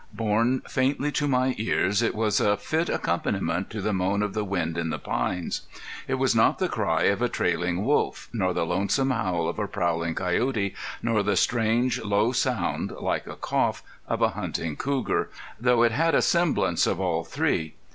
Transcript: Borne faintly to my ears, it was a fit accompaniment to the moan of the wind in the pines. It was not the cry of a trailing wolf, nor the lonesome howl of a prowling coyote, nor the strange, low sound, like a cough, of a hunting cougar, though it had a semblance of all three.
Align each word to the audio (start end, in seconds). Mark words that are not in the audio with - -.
Borne 0.15 0.61
faintly 0.61 1.11
to 1.11 1.27
my 1.27 1.53
ears, 1.59 2.01
it 2.01 2.15
was 2.15 2.39
a 2.39 2.57
fit 2.57 2.89
accompaniment 2.89 3.69
to 3.69 3.81
the 3.83 3.93
moan 3.93 4.23
of 4.23 4.33
the 4.33 4.43
wind 4.43 4.75
in 4.75 4.89
the 4.89 4.97
pines. 4.97 5.61
It 6.07 6.15
was 6.15 6.33
not 6.35 6.57
the 6.57 6.67
cry 6.67 7.03
of 7.03 7.21
a 7.21 7.29
trailing 7.29 7.85
wolf, 7.85 8.27
nor 8.33 8.51
the 8.51 8.65
lonesome 8.65 9.11
howl 9.11 9.47
of 9.47 9.59
a 9.59 9.67
prowling 9.67 10.15
coyote, 10.15 10.73
nor 11.03 11.21
the 11.21 11.35
strange, 11.37 12.01
low 12.01 12.31
sound, 12.31 12.93
like 12.99 13.27
a 13.27 13.35
cough, 13.35 13.83
of 14.07 14.23
a 14.23 14.29
hunting 14.29 14.75
cougar, 14.75 15.29
though 15.59 15.83
it 15.83 15.91
had 15.91 16.15
a 16.15 16.23
semblance 16.23 16.87
of 16.87 16.99
all 16.99 17.23
three. 17.23 17.75